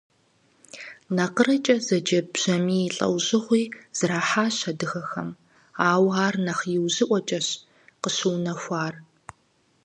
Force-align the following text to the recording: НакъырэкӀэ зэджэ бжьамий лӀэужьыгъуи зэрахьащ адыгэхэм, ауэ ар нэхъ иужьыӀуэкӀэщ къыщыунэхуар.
НакъырэкӀэ 1.15 1.75
зэджэ 1.85 2.19
бжьамий 2.31 2.87
лӀэужьыгъуи 2.95 3.63
зэрахьащ 3.97 4.57
адыгэхэм, 4.71 5.29
ауэ 5.89 6.11
ар 6.25 6.35
нэхъ 6.45 6.65
иужьыӀуэкӀэщ 6.75 7.47
къыщыунэхуар. 8.01 8.93